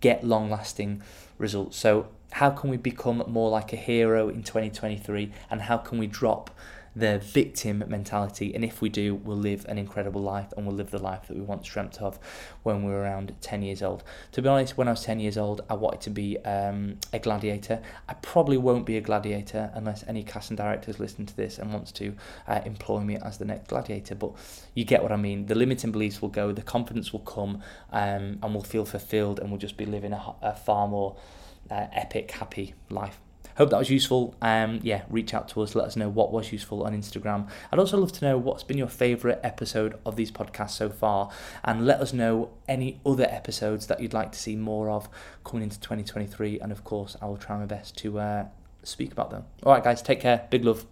get 0.00 0.24
long 0.24 0.50
lasting 0.50 1.02
results. 1.38 1.76
So, 1.76 2.08
how 2.32 2.50
can 2.50 2.70
we 2.70 2.76
become 2.76 3.22
more 3.28 3.50
like 3.50 3.72
a 3.72 3.76
hero 3.76 4.28
in 4.28 4.42
2023 4.42 5.32
and 5.50 5.62
how 5.62 5.78
can 5.78 5.98
we 5.98 6.06
drop 6.06 6.50
the 6.96 7.18
victim 7.18 7.84
mentality. 7.86 8.54
And 8.54 8.64
if 8.64 8.80
we 8.80 8.88
do, 8.88 9.14
we'll 9.14 9.36
live 9.36 9.66
an 9.68 9.76
incredible 9.76 10.22
life 10.22 10.52
and 10.56 10.66
we'll 10.66 10.74
live 10.74 10.90
the 10.90 11.02
life 11.02 11.28
that 11.28 11.36
we 11.36 11.42
once 11.42 11.68
dreamt 11.68 12.00
of 12.00 12.18
when 12.62 12.82
we 12.82 12.90
were 12.90 13.02
around 13.02 13.34
10 13.42 13.62
years 13.62 13.82
old. 13.82 14.02
To 14.32 14.40
be 14.40 14.48
honest, 14.48 14.78
when 14.78 14.88
I 14.88 14.92
was 14.92 15.04
10 15.04 15.20
years 15.20 15.36
old, 15.36 15.60
I 15.68 15.74
wanted 15.74 16.00
to 16.00 16.10
be 16.10 16.38
um, 16.38 16.98
a 17.12 17.18
gladiator. 17.18 17.82
I 18.08 18.14
probably 18.14 18.56
won't 18.56 18.86
be 18.86 18.96
a 18.96 19.02
gladiator 19.02 19.70
unless 19.74 20.04
any 20.08 20.22
casting 20.22 20.56
directors 20.56 20.98
listen 20.98 21.26
to 21.26 21.36
this 21.36 21.58
and 21.58 21.70
wants 21.70 21.92
to 21.92 22.14
uh, 22.48 22.62
employ 22.64 23.00
me 23.00 23.18
as 23.22 23.36
the 23.36 23.44
next 23.44 23.68
gladiator. 23.68 24.14
But 24.14 24.32
you 24.74 24.84
get 24.84 25.02
what 25.02 25.12
I 25.12 25.16
mean. 25.16 25.46
The 25.46 25.54
limiting 25.54 25.92
beliefs 25.92 26.22
will 26.22 26.30
go, 26.30 26.50
the 26.50 26.62
confidence 26.62 27.12
will 27.12 27.20
come, 27.20 27.62
um, 27.92 28.38
and 28.42 28.54
we'll 28.54 28.62
feel 28.62 28.86
fulfilled 28.86 29.38
and 29.38 29.50
we'll 29.50 29.60
just 29.60 29.76
be 29.76 29.84
living 29.84 30.14
a, 30.14 30.34
a 30.40 30.54
far 30.56 30.88
more 30.88 31.16
uh, 31.70 31.88
epic, 31.92 32.30
happy 32.30 32.72
life. 32.88 33.20
Hope 33.56 33.70
that 33.70 33.78
was 33.78 33.90
useful. 33.90 34.34
Um, 34.42 34.80
yeah, 34.82 35.02
reach 35.08 35.34
out 35.34 35.48
to 35.48 35.62
us. 35.62 35.74
Let 35.74 35.86
us 35.86 35.96
know 35.96 36.08
what 36.08 36.32
was 36.32 36.52
useful 36.52 36.84
on 36.84 36.94
Instagram. 36.94 37.48
I'd 37.72 37.78
also 37.78 37.96
love 37.98 38.12
to 38.12 38.24
know 38.24 38.38
what's 38.38 38.62
been 38.62 38.78
your 38.78 38.88
favourite 38.88 39.38
episode 39.42 39.98
of 40.04 40.16
these 40.16 40.30
podcasts 40.30 40.70
so 40.70 40.90
far, 40.90 41.30
and 41.64 41.86
let 41.86 42.00
us 42.00 42.12
know 42.12 42.50
any 42.68 43.00
other 43.04 43.24
episodes 43.24 43.86
that 43.86 44.00
you'd 44.00 44.14
like 44.14 44.32
to 44.32 44.38
see 44.38 44.56
more 44.56 44.90
of 44.90 45.08
coming 45.44 45.64
into 45.64 45.80
2023. 45.80 46.60
And 46.60 46.72
of 46.72 46.84
course, 46.84 47.16
I 47.20 47.26
will 47.26 47.36
try 47.36 47.56
my 47.58 47.66
best 47.66 47.96
to 47.98 48.18
uh, 48.18 48.46
speak 48.82 49.12
about 49.12 49.30
them. 49.30 49.44
All 49.62 49.72
right, 49.72 49.82
guys, 49.82 50.02
take 50.02 50.20
care. 50.20 50.46
Big 50.50 50.64
love. 50.64 50.86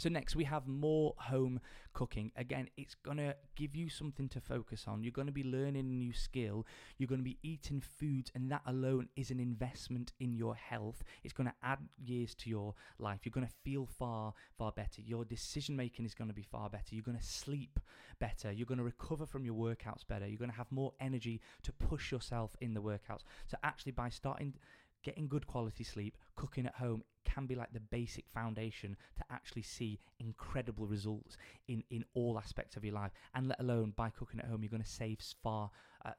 So, 0.00 0.08
next 0.08 0.34
we 0.34 0.44
have 0.44 0.66
more 0.66 1.12
home 1.18 1.60
cooking. 1.92 2.32
Again, 2.34 2.70
it's 2.78 2.94
going 2.94 3.18
to 3.18 3.36
give 3.54 3.76
you 3.76 3.90
something 3.90 4.30
to 4.30 4.40
focus 4.40 4.86
on. 4.88 5.02
You're 5.02 5.12
going 5.12 5.26
to 5.26 5.32
be 5.32 5.44
learning 5.44 5.90
a 5.90 5.92
new 5.92 6.14
skill. 6.14 6.66
You're 6.96 7.06
going 7.06 7.20
to 7.20 7.22
be 7.22 7.36
eating 7.42 7.82
foods, 7.82 8.32
and 8.34 8.50
that 8.50 8.62
alone 8.64 9.10
is 9.14 9.30
an 9.30 9.38
investment 9.38 10.14
in 10.18 10.32
your 10.32 10.54
health. 10.54 11.02
It's 11.22 11.34
going 11.34 11.48
to 11.48 11.54
add 11.62 11.80
years 12.02 12.34
to 12.36 12.48
your 12.48 12.74
life. 12.98 13.20
You're 13.24 13.32
going 13.32 13.46
to 13.46 13.52
feel 13.62 13.84
far, 13.84 14.32
far 14.56 14.72
better. 14.72 15.02
Your 15.02 15.26
decision 15.26 15.76
making 15.76 16.06
is 16.06 16.14
going 16.14 16.28
to 16.28 16.34
be 16.34 16.46
far 16.50 16.70
better. 16.70 16.94
You're 16.94 17.04
going 17.04 17.18
to 17.18 17.22
sleep 17.22 17.78
better. 18.18 18.50
You're 18.50 18.64
going 18.64 18.78
to 18.78 18.84
recover 18.84 19.26
from 19.26 19.44
your 19.44 19.54
workouts 19.54 20.08
better. 20.08 20.26
You're 20.26 20.38
going 20.38 20.50
to 20.50 20.56
have 20.56 20.72
more 20.72 20.94
energy 20.98 21.42
to 21.64 21.74
push 21.74 22.10
yourself 22.10 22.56
in 22.62 22.72
the 22.72 22.80
workouts. 22.80 23.24
So, 23.48 23.58
actually, 23.62 23.92
by 23.92 24.08
starting 24.08 24.54
getting 25.02 25.28
good 25.28 25.46
quality 25.46 25.84
sleep, 25.84 26.16
cooking 26.36 26.66
at 26.66 26.74
home 26.74 27.02
can 27.24 27.46
be 27.46 27.54
like 27.54 27.72
the 27.72 27.80
basic 27.80 28.24
foundation 28.32 28.96
to 29.16 29.24
actually 29.30 29.62
see 29.62 29.98
incredible 30.18 30.86
results 30.86 31.36
in 31.68 31.82
in 31.90 32.04
all 32.14 32.38
aspects 32.38 32.76
of 32.76 32.84
your 32.84 32.94
life. 32.94 33.12
And 33.34 33.48
let 33.48 33.60
alone 33.60 33.92
by 33.96 34.10
cooking 34.10 34.40
at 34.40 34.46
home 34.46 34.62
you're 34.62 34.70
going 34.70 34.82
to 34.82 34.88
save 34.88 35.20
far 35.42 35.70
uh, 36.04 36.12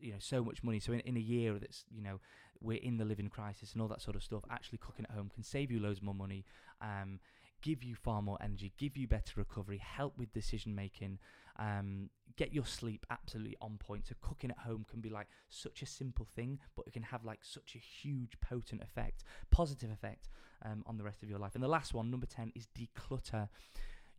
you 0.00 0.12
know 0.12 0.18
so 0.18 0.42
much 0.42 0.62
money. 0.62 0.80
So 0.80 0.92
in, 0.92 1.00
in 1.00 1.16
a 1.16 1.20
year 1.20 1.58
that's 1.58 1.84
you 1.90 2.02
know 2.02 2.20
we're 2.60 2.82
in 2.82 2.96
the 2.96 3.04
living 3.04 3.28
crisis 3.28 3.72
and 3.72 3.82
all 3.82 3.88
that 3.88 4.02
sort 4.02 4.16
of 4.16 4.22
stuff 4.22 4.42
actually 4.50 4.78
cooking 4.78 5.06
at 5.08 5.14
home 5.14 5.30
can 5.32 5.42
save 5.42 5.70
you 5.70 5.80
loads 5.80 6.02
more 6.02 6.14
money 6.14 6.44
um, 6.80 7.20
give 7.62 7.82
you 7.82 7.94
far 7.94 8.22
more 8.22 8.38
energy 8.42 8.72
give 8.78 8.96
you 8.96 9.06
better 9.06 9.32
recovery 9.36 9.78
help 9.78 10.16
with 10.18 10.32
decision 10.32 10.74
making 10.74 11.18
um, 11.58 12.10
get 12.36 12.52
your 12.52 12.64
sleep 12.64 13.04
absolutely 13.10 13.56
on 13.60 13.76
point 13.78 14.06
so 14.06 14.14
cooking 14.20 14.50
at 14.50 14.58
home 14.58 14.86
can 14.88 15.00
be 15.00 15.10
like 15.10 15.26
such 15.48 15.82
a 15.82 15.86
simple 15.86 16.24
thing 16.24 16.58
but 16.76 16.86
it 16.86 16.92
can 16.92 17.02
have 17.02 17.24
like 17.24 17.40
such 17.42 17.74
a 17.74 17.78
huge 17.78 18.38
potent 18.40 18.80
effect 18.80 19.24
positive 19.50 19.90
effect 19.90 20.28
um, 20.64 20.82
on 20.86 20.98
the 20.98 21.04
rest 21.04 21.22
of 21.22 21.30
your 21.30 21.38
life. 21.38 21.54
And 21.54 21.62
the 21.62 21.68
last 21.68 21.94
one, 21.94 22.10
number 22.10 22.26
10, 22.26 22.52
is 22.54 22.66
declutter 22.76 23.48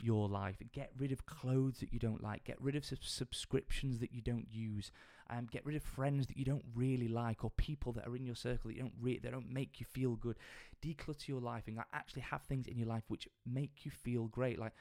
your 0.01 0.29
life. 0.29 0.55
Get 0.71 0.91
rid 0.97 1.11
of 1.11 1.25
clothes 1.25 1.79
that 1.79 1.91
you 1.91 1.99
don't 1.99 2.23
like. 2.23 2.45
Get 2.45 2.61
rid 2.61 2.75
of 2.75 2.85
subscriptions 2.85 3.99
that 3.99 4.13
you 4.13 4.21
don't 4.21 4.47
use. 4.49 4.91
Um, 5.29 5.47
get 5.51 5.65
rid 5.65 5.75
of 5.75 5.83
friends 5.83 6.27
that 6.27 6.37
you 6.37 6.45
don't 6.45 6.63
really 6.73 7.07
like 7.07 7.43
or 7.43 7.51
people 7.51 7.91
that 7.93 8.07
are 8.07 8.15
in 8.15 8.25
your 8.25 8.35
circle 8.35 8.69
that 8.69 8.75
you 8.75 8.81
don't 8.81 8.93
re- 8.99 9.19
that 9.19 9.31
don't 9.31 9.51
make 9.51 9.79
you 9.79 9.85
feel 9.85 10.15
good. 10.15 10.37
Declutter 10.81 11.27
your 11.27 11.41
life 11.41 11.63
and 11.67 11.77
like, 11.77 11.85
actually 11.93 12.23
have 12.23 12.41
things 12.43 12.67
in 12.67 12.77
your 12.77 12.87
life 12.87 13.03
which 13.09 13.27
make 13.45 13.85
you 13.85 13.91
feel 13.91 14.25
great. 14.25 14.57
Like 14.57 14.73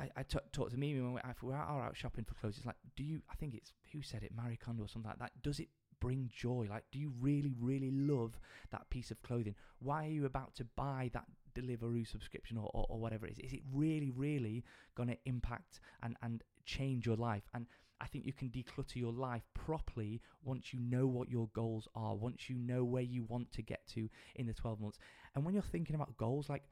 I, 0.00 0.10
I 0.16 0.22
t- 0.22 0.38
talked 0.52 0.72
to 0.72 0.76
Mimi 0.76 1.00
when 1.00 1.14
we, 1.14 1.20
if 1.28 1.42
we're 1.42 1.54
out, 1.54 1.68
out 1.68 1.96
shopping 1.96 2.24
for 2.24 2.34
clothes. 2.34 2.56
It's 2.58 2.66
like, 2.66 2.76
do 2.96 3.02
you? 3.02 3.22
I 3.30 3.34
think 3.36 3.54
it's 3.54 3.72
who 3.92 4.02
said 4.02 4.22
it, 4.22 4.32
Marie 4.34 4.56
Kondo 4.56 4.84
or 4.84 4.88
something 4.88 5.08
like 5.08 5.18
that. 5.18 5.32
Does 5.42 5.58
it 5.58 5.68
bring 6.00 6.30
joy? 6.34 6.66
Like, 6.68 6.84
do 6.92 6.98
you 6.98 7.12
really, 7.20 7.54
really 7.58 7.90
love 7.90 8.38
that 8.70 8.88
piece 8.90 9.10
of 9.10 9.22
clothing? 9.22 9.54
Why 9.78 10.06
are 10.06 10.10
you 10.10 10.26
about 10.26 10.54
to 10.56 10.64
buy 10.76 11.10
that 11.14 11.24
Deliveroo 11.54 12.06
subscription 12.06 12.58
or, 12.58 12.70
or, 12.74 12.86
or 12.88 12.98
whatever 12.98 13.26
it 13.26 13.32
is? 13.32 13.38
Is 13.38 13.52
it 13.52 13.62
really, 13.72 14.10
really 14.10 14.64
going 14.94 15.08
to 15.08 15.18
impact 15.24 15.80
and, 16.02 16.16
and 16.22 16.42
change 16.64 17.06
your 17.06 17.16
life? 17.16 17.44
And 17.54 17.66
I 18.00 18.06
think 18.06 18.26
you 18.26 18.32
can 18.32 18.50
declutter 18.50 18.96
your 18.96 19.12
life 19.12 19.42
properly 19.54 20.20
once 20.44 20.72
you 20.72 20.80
know 20.80 21.06
what 21.06 21.30
your 21.30 21.48
goals 21.54 21.88
are, 21.94 22.14
once 22.14 22.50
you 22.50 22.56
know 22.58 22.84
where 22.84 23.02
you 23.02 23.24
want 23.24 23.50
to 23.52 23.62
get 23.62 23.86
to 23.94 24.08
in 24.34 24.46
the 24.46 24.52
12 24.52 24.80
months. 24.80 24.98
And 25.34 25.44
when 25.44 25.54
you're 25.54 25.62
thinking 25.62 25.94
about 25.94 26.16
goals, 26.18 26.50
like, 26.50 26.64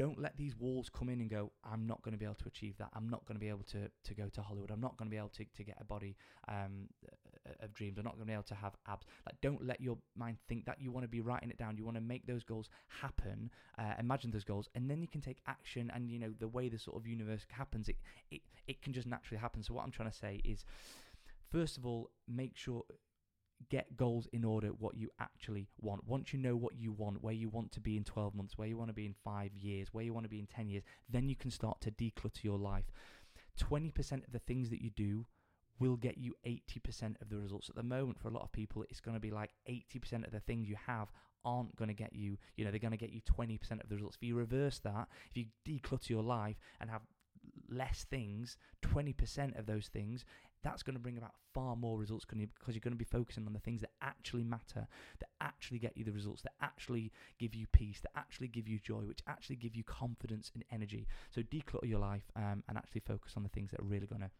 don't 0.00 0.18
let 0.18 0.34
these 0.38 0.56
walls 0.56 0.88
come 0.88 1.10
in 1.10 1.20
and 1.20 1.28
go, 1.28 1.52
I'm 1.62 1.86
not 1.86 2.00
going 2.00 2.12
to 2.12 2.18
be 2.18 2.24
able 2.24 2.36
to 2.36 2.46
achieve 2.46 2.74
that. 2.78 2.88
I'm 2.94 3.10
not 3.10 3.26
going 3.26 3.36
to 3.36 3.38
be 3.38 3.50
able 3.50 3.66
to, 3.72 3.90
to 4.04 4.14
go 4.14 4.30
to 4.30 4.40
Hollywood. 4.40 4.70
I'm 4.70 4.80
not 4.80 4.96
going 4.96 5.08
to 5.08 5.10
be 5.10 5.18
able 5.18 5.28
to, 5.28 5.44
to 5.44 5.62
get 5.62 5.76
a 5.78 5.84
body 5.84 6.16
um, 6.48 6.88
of 7.60 7.74
dreams. 7.74 7.98
I'm 7.98 8.04
not 8.04 8.14
going 8.14 8.24
to 8.24 8.30
be 8.30 8.32
able 8.32 8.44
to 8.44 8.54
have 8.54 8.72
abs. 8.88 9.04
Like, 9.26 9.38
don't 9.42 9.62
let 9.62 9.78
your 9.78 9.98
mind 10.16 10.38
think 10.48 10.64
that 10.64 10.80
you 10.80 10.90
want 10.90 11.04
to 11.04 11.08
be 11.08 11.20
writing 11.20 11.50
it 11.50 11.58
down. 11.58 11.76
You 11.76 11.84
want 11.84 11.98
to 11.98 12.00
make 12.00 12.26
those 12.26 12.44
goals 12.44 12.70
happen. 13.02 13.50
Uh, 13.78 13.92
imagine 13.98 14.30
those 14.30 14.42
goals, 14.42 14.70
and 14.74 14.90
then 14.90 15.02
you 15.02 15.08
can 15.08 15.20
take 15.20 15.42
action. 15.46 15.92
And 15.94 16.10
you 16.10 16.18
know 16.18 16.32
the 16.38 16.48
way 16.48 16.70
the 16.70 16.78
sort 16.78 16.96
of 16.96 17.06
universe 17.06 17.44
happens, 17.50 17.90
it 17.90 17.96
it 18.30 18.40
it 18.66 18.80
can 18.80 18.94
just 18.94 19.06
naturally 19.06 19.38
happen. 19.38 19.62
So 19.62 19.74
what 19.74 19.84
I'm 19.84 19.90
trying 19.90 20.10
to 20.10 20.16
say 20.16 20.40
is, 20.44 20.64
first 21.50 21.76
of 21.76 21.84
all, 21.84 22.08
make 22.26 22.56
sure 22.56 22.84
get 23.68 23.96
goals 23.96 24.26
in 24.32 24.44
order 24.44 24.68
what 24.68 24.96
you 24.96 25.10
actually 25.20 25.66
want. 25.80 26.06
Once 26.06 26.32
you 26.32 26.38
know 26.38 26.56
what 26.56 26.76
you 26.78 26.92
want, 26.92 27.22
where 27.22 27.34
you 27.34 27.48
want 27.48 27.72
to 27.72 27.80
be 27.80 27.96
in 27.96 28.04
12 28.04 28.34
months, 28.34 28.56
where 28.56 28.68
you 28.68 28.76
want 28.76 28.88
to 28.88 28.94
be 28.94 29.06
in 29.06 29.14
five 29.24 29.54
years, 29.54 29.88
where 29.92 30.04
you 30.04 30.14
want 30.14 30.24
to 30.24 30.30
be 30.30 30.38
in 30.38 30.46
10 30.46 30.68
years, 30.68 30.82
then 31.08 31.28
you 31.28 31.36
can 31.36 31.50
start 31.50 31.80
to 31.80 31.90
declutter 31.90 32.42
your 32.42 32.58
life. 32.58 32.90
20% 33.60 34.12
of 34.26 34.32
the 34.32 34.38
things 34.40 34.70
that 34.70 34.80
you 34.80 34.90
do 34.90 35.26
will 35.78 35.96
get 35.96 36.18
you 36.18 36.34
80% 36.46 37.20
of 37.20 37.28
the 37.28 37.38
results. 37.38 37.68
At 37.68 37.76
the 37.76 37.82
moment, 37.82 38.18
for 38.20 38.28
a 38.28 38.32
lot 38.32 38.42
of 38.42 38.52
people, 38.52 38.84
it's 38.90 39.00
going 39.00 39.16
to 39.16 39.20
be 39.20 39.30
like 39.30 39.50
80% 39.68 40.26
of 40.26 40.32
the 40.32 40.40
things 40.40 40.68
you 40.68 40.76
have 40.86 41.08
aren't 41.44 41.74
going 41.76 41.88
to 41.88 41.94
get 41.94 42.14
you, 42.14 42.36
you 42.56 42.64
know, 42.64 42.70
they're 42.70 42.78
going 42.78 42.90
to 42.90 42.98
get 42.98 43.12
you 43.12 43.22
20% 43.22 43.82
of 43.82 43.88
the 43.88 43.94
results. 43.94 44.16
If 44.16 44.28
you 44.28 44.36
reverse 44.36 44.78
that, 44.80 45.08
if 45.30 45.36
you 45.36 45.46
declutter 45.66 46.10
your 46.10 46.22
life 46.22 46.56
and 46.80 46.90
have 46.90 47.02
less 47.70 48.04
things, 48.10 48.56
20% 48.82 49.58
of 49.58 49.66
those 49.66 49.88
things, 49.88 50.24
that's 50.62 50.82
going 50.82 50.94
to 50.94 51.00
bring 51.00 51.16
about 51.16 51.32
far 51.54 51.76
more 51.76 51.98
results 51.98 52.24
because 52.24 52.74
you're 52.74 52.80
going 52.80 52.92
to 52.92 52.96
be 52.96 53.04
focusing 53.04 53.46
on 53.46 53.52
the 53.52 53.60
things 53.60 53.80
that 53.80 53.90
actually 54.02 54.44
matter, 54.44 54.86
that 55.18 55.28
actually 55.40 55.78
get 55.78 55.96
you 55.96 56.04
the 56.04 56.12
results, 56.12 56.42
that 56.42 56.52
actually 56.60 57.12
give 57.38 57.54
you 57.54 57.66
peace, 57.72 58.00
that 58.00 58.12
actually 58.16 58.48
give 58.48 58.68
you 58.68 58.78
joy, 58.78 59.00
which 59.00 59.20
actually 59.26 59.56
give 59.56 59.74
you 59.74 59.84
confidence 59.84 60.50
and 60.54 60.64
energy. 60.70 61.06
So 61.30 61.42
declutter 61.42 61.88
your 61.88 62.00
life 62.00 62.30
um, 62.36 62.62
and 62.68 62.76
actually 62.76 63.02
focus 63.06 63.32
on 63.36 63.42
the 63.42 63.48
things 63.48 63.70
that 63.70 63.80
are 63.80 63.84
really 63.84 64.06
going 64.06 64.22
to 64.22 64.30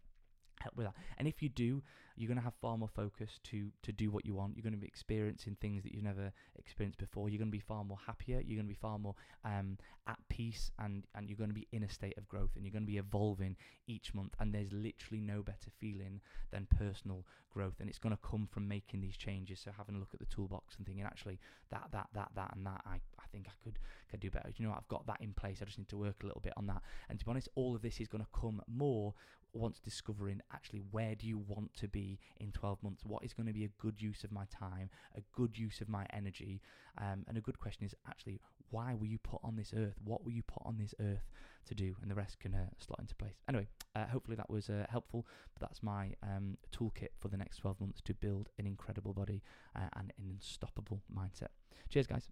help 0.61 0.76
with 0.76 0.87
that. 0.87 0.95
And 1.19 1.26
if 1.26 1.43
you 1.43 1.49
do, 1.49 1.83
you're 2.17 2.29
going 2.29 2.38
to 2.38 2.45
have 2.45 2.55
far 2.61 2.76
more 2.76 2.88
focus 2.88 3.40
to 3.45 3.71
to 3.83 3.93
do 3.93 4.11
what 4.11 4.26
you 4.26 4.35
want. 4.35 4.57
You're 4.57 4.62
going 4.62 4.75
to 4.75 4.79
be 4.79 4.87
experiencing 4.87 5.57
things 5.61 5.83
that 5.83 5.93
you've 5.93 6.05
never 6.05 6.33
experienced 6.59 6.99
before. 6.99 7.29
You're 7.29 7.38
going 7.38 7.50
to 7.50 7.57
be 7.57 7.61
far 7.61 7.85
more 7.85 7.99
happier. 8.07 8.40
You're 8.40 8.57
going 8.57 8.67
to 8.67 8.75
be 8.75 8.81
far 8.81 8.99
more 8.99 9.14
um, 9.45 9.79
at 10.07 10.19
peace, 10.29 10.71
and 10.79 11.05
and 11.14 11.29
you're 11.29 11.38
going 11.38 11.50
to 11.50 11.55
be 11.55 11.69
in 11.73 11.83
a 11.83 11.88
state 11.88 12.19
of 12.19 12.29
growth, 12.29 12.50
and 12.57 12.64
you're 12.64 12.73
going 12.73 12.85
to 12.85 12.90
be 12.90 12.99
evolving 12.99 13.57
each 13.87 14.12
month. 14.14 14.35
And 14.38 14.55
there's 14.55 14.73
literally 14.73 15.21
no 15.21 15.43
better 15.43 15.71
feeling 15.79 16.21
than 16.50 16.67
personal 16.67 17.25
growth, 17.50 17.75
and 17.81 17.88
it's 17.88 17.99
going 17.99 18.14
to 18.14 18.29
come 18.29 18.49
from 18.50 18.69
making 18.69 19.00
these 19.00 19.17
changes. 19.17 19.61
So 19.61 19.71
having 19.76 19.95
a 19.97 19.99
look 19.99 20.12
at 20.12 20.21
the 20.21 20.26
toolbox 20.26 20.76
and 20.76 20.87
thinking, 20.87 21.05
actually, 21.05 21.38
that 21.71 21.88
that 21.93 22.09
that 22.14 22.31
that 22.35 22.55
and 22.55 22.67
that, 22.67 22.83
I 22.87 23.00
I 23.22 23.26
think 23.32 23.46
I 23.48 23.52
could 23.62 23.78
could 24.10 24.20
do 24.20 24.30
better. 24.30 24.50
You 24.56 24.66
know, 24.66 24.74
I've 24.76 24.88
got 24.88 25.06
that 25.06 25.20
in 25.20 25.32
place. 25.32 25.58
I 25.60 25.64
just 25.64 25.78
need 25.78 25.88
to 25.88 25.96
work 25.96 26.16
a 26.22 26.26
little 26.26 26.40
bit 26.40 26.52
on 26.56 26.66
that. 26.66 26.82
And 27.08 27.18
to 27.18 27.24
be 27.24 27.30
honest, 27.30 27.48
all 27.54 27.74
of 27.76 27.82
this 27.82 28.00
is 28.00 28.08
going 28.08 28.24
to 28.24 28.40
come 28.40 28.60
more 28.66 29.14
once 29.52 29.80
discovering 29.80 30.40
actually 30.52 30.80
where 30.92 31.14
do 31.14 31.26
you 31.26 31.38
want 31.38 31.74
to 31.74 31.88
be 31.88 32.18
in 32.38 32.52
12 32.52 32.82
months? 32.82 33.04
What 33.04 33.24
is 33.24 33.32
going 33.32 33.46
to 33.46 33.52
be 33.52 33.64
a 33.64 33.70
good 33.80 34.00
use 34.00 34.24
of 34.24 34.32
my 34.32 34.44
time 34.46 34.90
a 35.16 35.20
good 35.34 35.58
use 35.58 35.80
of 35.80 35.88
my 35.88 36.06
energy? 36.12 36.60
Um, 36.98 37.24
and 37.28 37.36
a 37.36 37.40
good 37.40 37.58
question 37.58 37.84
is 37.84 37.94
actually 38.08 38.40
why 38.70 38.94
were 38.94 39.06
you 39.06 39.18
put 39.18 39.40
on 39.42 39.56
this 39.56 39.72
earth? 39.76 39.96
What 40.04 40.24
were 40.24 40.30
you 40.30 40.42
put 40.42 40.62
on 40.64 40.76
this 40.78 40.94
earth 41.00 41.28
to 41.66 41.74
do? 41.74 41.96
And 42.02 42.10
the 42.10 42.14
rest 42.14 42.38
can 42.38 42.54
uh, 42.54 42.66
slot 42.78 43.00
into 43.00 43.14
place. 43.14 43.34
Anyway 43.48 43.68
uh, 43.96 44.06
hopefully 44.06 44.36
that 44.36 44.50
was 44.50 44.68
uh, 44.68 44.86
helpful. 44.88 45.26
But 45.58 45.68
that's 45.68 45.82
my 45.82 46.14
um, 46.22 46.56
toolkit 46.72 47.10
for 47.18 47.28
the 47.28 47.36
next 47.36 47.58
12 47.58 47.80
months 47.80 48.00
to 48.02 48.14
build 48.14 48.48
an 48.58 48.66
incredible 48.66 49.12
body 49.12 49.42
uh, 49.74 49.88
and 49.96 50.12
an 50.18 50.24
unstoppable 50.36 51.02
mindset. 51.14 51.48
Cheers 51.88 52.06
guys 52.06 52.28